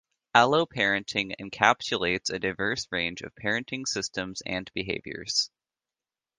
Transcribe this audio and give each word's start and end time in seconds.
Alloparenting 0.33 1.35
encapsulates 1.39 2.33
a 2.33 2.39
diverse 2.39 2.87
range 2.89 3.21
of 3.21 3.35
parenting 3.35 3.87
systems 3.87 4.41
and 4.47 4.71
behaviours. 4.73 5.51